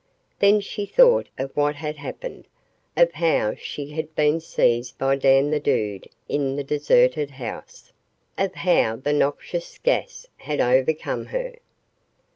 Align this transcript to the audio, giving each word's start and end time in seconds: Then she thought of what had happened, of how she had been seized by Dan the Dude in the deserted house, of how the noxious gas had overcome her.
Then 0.39 0.61
she 0.61 0.87
thought 0.87 1.29
of 1.37 1.55
what 1.55 1.75
had 1.75 1.97
happened, 1.97 2.47
of 2.97 3.11
how 3.11 3.53
she 3.53 3.91
had 3.91 4.15
been 4.15 4.39
seized 4.39 4.97
by 4.97 5.15
Dan 5.15 5.51
the 5.51 5.59
Dude 5.59 6.07
in 6.27 6.55
the 6.55 6.63
deserted 6.63 7.29
house, 7.29 7.93
of 8.35 8.55
how 8.55 8.95
the 8.95 9.13
noxious 9.13 9.77
gas 9.77 10.25
had 10.37 10.59
overcome 10.59 11.27
her. 11.27 11.53